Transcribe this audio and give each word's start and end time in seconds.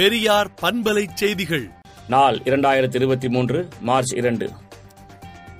பெரியார் 0.00 0.50
பண்பலை 0.62 1.08
செய்திகள். 1.14 1.70
நாள் 2.08 2.38
இரண்டாயிரத்தி 2.38 2.94
இருபத்தி 2.94 3.28
மூன்று 3.28 3.68
மார்ச் 3.80 4.12
இரண்டு. 4.12 4.50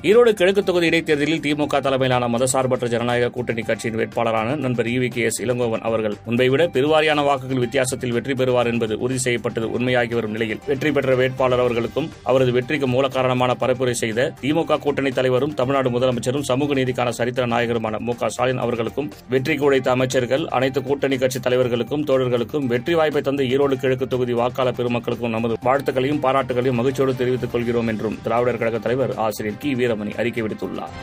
ஈரோடு 0.09 0.31
கிழக்கு 0.33 0.63
தொகுதி 0.65 0.87
இடைத்தேர்தலில் 0.91 1.41
திமுக 1.45 1.79
தலைமையிலான 1.85 2.29
மதசார்பற்ற 2.35 2.87
ஜனநாயக 2.93 3.27
கூட்டணி 3.33 3.63
கட்சியின் 3.63 3.97
வேட்பாளரான 4.01 4.55
நண்பர் 4.63 4.87
இவி 4.93 5.09
கே 5.15 5.23
எஸ் 5.29 5.41
இளங்கோவன் 5.45 5.83
அவர்கள் 5.89 6.15
முன்பை 6.27 6.47
விட 6.53 6.63
பெருவாரியான 6.77 7.25
வாக்குகள் 7.27 7.61
வித்தியாசத்தில் 7.65 8.15
வெற்றி 8.17 8.35
பெறுவார் 8.35 8.69
என்பது 8.71 8.95
உறுதி 8.99 9.21
செய்யப்பட்டது 9.25 9.67
உண்மையாகி 9.79 10.15
வரும் 10.19 10.33
நிலையில். 10.37 10.61
வெற்றி 10.71 10.93
பெற்ற 10.99 11.17
வேட்பாளர் 11.21 11.63
அவர்களுக்கும் 11.65 12.09
அவரது 12.31 12.55
வெற்றிக்கு 12.57 12.89
மூல 12.95 13.11
காரணமான 13.17 13.57
பரப்புரை 13.63 13.95
செய்த 14.03 14.25
திமுக 14.41 14.79
கூட்டணி 14.87 15.13
தலைவரும் 15.19 15.55
தமிழ்நாடு 15.61 15.93
முதலமைச்சரும் 15.97 16.47
சமூக 16.51 16.79
நீதிக்கான 16.81 17.13
சரித்திர 17.19 17.47
நாயகருமான 17.55 18.01
மு 18.07 18.15
க 18.23 18.31
ஸ்டாலின் 18.37 18.63
அவர்களுக்கும் 18.65 19.11
வெற்றிக்கு 19.35 19.69
உழைத்த 19.69 19.91
அமைச்சர்கள் 19.91 20.47
அனைத்து 20.61 20.83
கூட்டணி 20.89 21.19
கட்சி 21.25 21.41
தலைவர்களுக்கும் 21.49 22.07
தோழர்களுக்கும் 22.13 22.67
வெற்றி 22.75 22.97
வாய்ப்பை 23.01 23.25
தந்த 23.29 23.49
ஈரோடு 23.53 23.79
கிழக்கு 23.85 24.09
தொகுதி 24.09 24.37
வாக்காளர் 24.41 24.79
பெருமக்களுக்கும் 24.81 25.37
நமது 25.37 25.61
வாழ்த்துக்களையும் 25.69 26.25
பாராட்டுகளையும் 26.27 26.81
மகிழ்ச்சியோடு 26.83 27.21
தெரிவித்துக் 27.23 27.55
கொள்கிறோம் 27.57 27.93
என்றும் 27.95 28.19
திராவிடர் 28.23 28.63
கழக 28.65 28.83
தலைவர் 28.89 29.15
ஆசிரியர் 29.29 29.63
கி. 29.63 29.77
வீரமணி 29.91 30.13
அறிக்கை 30.21 30.43
விடுத்துள்ளார். 30.43 30.95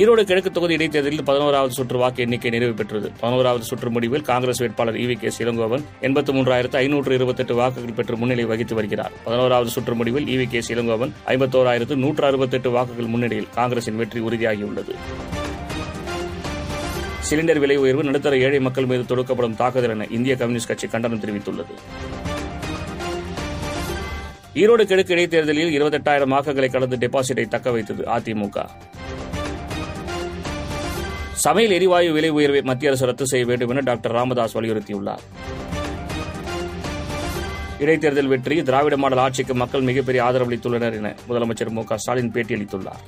ஈரோடு 0.00 0.22
கிழக்கு 0.28 0.50
தொகுதி 0.50 0.74
இடைத்தேர்தலில் 0.74 1.24
பதினோராவது 1.28 1.72
சுற்று 1.72 1.98
வாக்கு 1.98 2.22
எண்ணிக்கை 2.22 2.50
நிறைவு 2.50 2.74
பெற்றது. 2.74 3.12
பதினோராவது 3.20 3.64
சுற்று 3.64 3.90
முடிவில் 3.90 4.24
காங்கிரஸ் 4.30 4.60
வேட்பாளர் 4.62 4.94
இவி 4.94 5.14
கே 5.20 5.30
சிலங்கோவன் 5.38 5.84
எண்பத்தி 6.06 6.32
மூன்றாயிரத்து 6.36 6.76
ஐநூற்று 6.76 7.14
இருபத்தெட்டு 7.14 7.54
வாக்குகள் 7.54 7.94
பெற்று 7.94 8.16
முன்னிலை 8.16 8.44
வகித்து 8.44 8.74
வருகிறார். 8.74 9.12
பதினோராவது 9.24 9.70
சுற்று 9.70 9.94
முடிவில் 9.94 10.26
இவி 10.34 10.46
கே 10.48 10.74
இளங்கோவன் 10.74 11.12
ஐம்பத்தோராயிரத்து 11.26 11.96
நூற்று 12.04 12.26
அறுபத்தெட்டு 12.26 12.70
வாக்குகள் 12.70 13.10
முன்னிலையில் 13.14 13.48
காங்கிரசின் 13.54 13.96
வெற்றி 13.96 14.20
உறுதியாகியுள்ளது. 14.20 14.94
சிலிண்டர் 17.30 17.58
விலை 17.58 17.76
உயர்வு 17.76 18.04
நடுத்தர 18.04 18.38
ஏழை 18.38 18.60
மக்கள் 18.60 18.86
மீது 18.86 19.16
தொடுக்கப்படும் 19.16 19.56
தாக்குதல் 19.56 19.90
என 19.90 20.06
இந்திய 20.10 20.36
கம்யூனிஸ்ட் 20.36 20.68
கட்சி 20.68 20.88
கண்டனம் 20.88 21.20
தெரிவித்துள்ளது. 21.20 21.74
ஈரோடு 24.60 24.82
கிழக்கு 24.90 25.12
இடைத்தேர்தலில் 25.14 25.72
இருபத்தெட்டாயிரம் 25.76 26.32
வாக்குகளை 26.34 26.68
கடந்து 26.74 26.96
டெபாசிட்டை 27.02 27.44
தக்க 27.54 27.70
வைத்தது 27.74 28.02
அதிமுக. 28.14 28.62
சமையல் 31.44 31.74
எரிவாயு 31.78 32.10
விலை 32.16 32.30
உயர்வை 32.36 32.62
மத்திய 32.68 32.90
அரசு 32.90 33.06
ரத்து 33.08 33.26
செய்ய 33.32 33.46
வேண்டும் 33.50 33.72
என 33.72 33.82
டாக்டர் 33.88 34.14
ராமதாஸ் 34.18 34.54
வலியுறுத்தியுள்ளார். 34.58 35.24
இடைத்தேர்தல் 37.84 38.30
வெற்றி 38.32 38.56
திராவிட 38.68 38.96
மாடல் 39.02 39.22
ஆட்சிக்கு 39.24 39.56
மக்கள் 39.62 39.86
மிகப்பெரிய 39.90 40.24
ஆதரவு 40.26 40.50
அளித்துள்ளனர் 40.50 40.96
என 41.00 41.10
முதலமைச்சர் 41.28 41.74
மு 41.78 41.84
க 41.90 41.98
ஸ்டாலின் 42.04 42.32
பேட்டியளித்துள்ளார். 42.36 43.02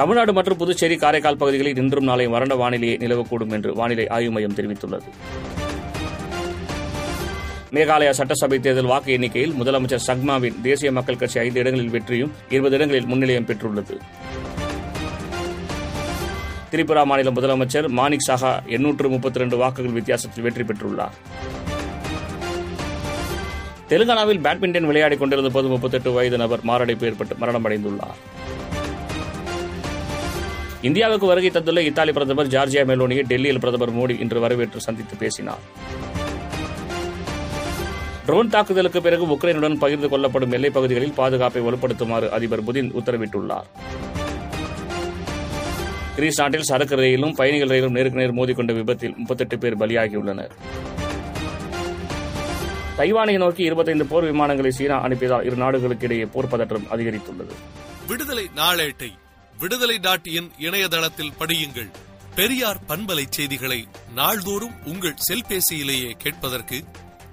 தமிழ்நாடு 0.00 0.32
மற்றும் 0.38 0.60
புதுச்சேரி 0.62 0.96
காரைக்கால் 1.04 1.40
பகுதிகளில் 1.42 1.80
இன்றும் 1.84 2.08
நாளை 2.10 2.28
வறண்ட 2.36 2.56
வானிலையே 2.64 2.96
நிலவக்கூடும் 3.04 3.54
என்று 3.58 3.72
வானிலை 3.80 4.08
ஆய்வு 4.16 4.32
மையம் 4.36 4.58
தெரிவித்துள்ளது. 4.60 5.08
மேகாலயா 7.76 8.10
சட்டசபை 8.10 8.58
தேர்தல் 8.60 8.90
வாக்கு 8.90 9.12
எண்ணிக்கையில் 9.12 9.52
முதலமைச்சர் 9.52 10.04
சக்மாவின் 10.06 10.60
தேசிய 10.62 10.92
மக்கள் 10.92 11.16
கட்சி 11.16 11.38
ஐந்து 11.38 11.60
இடங்களில் 11.60 11.90
வெற்றியும் 11.90 12.30
இருபது 12.48 12.74
இடங்களில் 12.76 13.06
முன்னிலையம் 13.06 13.48
பெற்றுள்ளது. 13.48 13.96
திரிபுரா 16.70 17.02
மாநில 17.04 17.30
முதலமைச்சர் 17.30 17.88
மாணிக் 17.88 18.24
சாஹா 18.28 18.52
எண்ணூற்று 18.66 19.08
முப்பத்தி 19.08 19.38
ரெண்டு 19.38 19.56
வாக்குகள் 19.56 19.96
வித்தியாசத்தில் 19.98 20.46
வெற்றி 20.46 20.62
பெற்றுள்ளார். 20.62 21.16
தெலுங்கானாவில் 23.90 24.42
பேட்மிண்டன் 24.46 24.88
விளையாடிக் 24.90 25.18
கொண்டிருந்த 25.18 25.50
போது 25.50 25.68
முப்பத்தெட்டு 25.68 26.12
வயது 26.12 26.36
நபர் 26.36 26.60
மாரடைப்பு 26.62 27.06
ஏற்பட்டு 27.06 27.36
மரணமடைந்துள்ளார். 27.42 28.18
இந்தியாவுக்கு 30.80 31.26
வருகை 31.26 31.50
தந்துள்ள 31.50 31.82
இத்தாலி 31.82 32.12
பிரதமர் 32.12 32.46
ஜார்ஜியா 32.46 32.82
மெலோனியை 32.90 33.22
டெல்லியில் 33.26 33.60
பிரதமர் 33.60 33.96
மோடி 33.96 34.20
இன்று 34.20 34.40
வரவேற்று 34.40 34.80
சந்தித்து 34.80 35.16
பேசினார். 35.16 35.64
ட்ரோன் 38.28 38.48
தாக்குதலுக்கு 38.48 39.02
பிறகு 39.02 39.26
உக்ரைனுடன் 39.26 39.78
பகிர்ந்து 39.78 40.08
கொள்ளப்படும் 40.08 40.52
எல்லைப் 40.52 40.74
பகுதிகளில் 40.74 41.12
பாதுகாப்பை 41.12 41.62
வலுப்படுத்துமாறு 41.62 42.28
அதிபர் 42.28 42.64
புதின் 42.64 42.92
உத்தரவிட்டுள்ளார். 42.92 43.64
கிரீஸ் 46.14 46.40
நாட்டில் 46.40 46.62
சரக்கு 46.62 46.96
ரயிலும் 46.96 47.34
பயணிகள் 47.34 47.68
ரயிலும் 47.68 47.92
நேருக்கு 47.92 48.20
நேர் 48.20 48.34
மோதிக்கொண்ட 48.34 48.74
விபத்தில் 48.74 49.14
முப்பத்தெட்டு 49.16 49.58
பேர் 49.58 49.76
பலியாகியுள்ளனர். 49.76 50.50
தைவானை 52.96 53.36
நோக்கி 53.36 53.64
இருபத்தைந்து 53.64 54.06
போர் 54.06 54.24
விமானங்களை 54.24 54.70
சீனா 54.70 55.04
அனுப்பியதால் 55.04 55.44
இரு 55.44 55.56
நாடுகளுக்கு 55.56 56.04
இடையே 56.04 56.24
போர் 56.24 56.48
பதற்றம் 56.48 56.86
அதிகரித்துள்ளது. 56.90 57.52
விடுதலை 58.06 58.48
நாளேட்டை 58.56 59.12
விடுதலை 59.58 59.98
டாட் 59.98 60.26
இன் 60.26 60.50
இணையதளத்தில் 60.58 61.32
படியுங்கள். 61.38 61.90
பெரியார் 62.34 62.80
பண்பலை 62.88 63.24
செய்திகளை 63.28 63.86
நாள்தோறும் 64.14 64.74
உங்கள் 64.84 65.14
செல்பேசியிலேயே 65.32 66.10
கேட்பதற்கு 66.18 66.84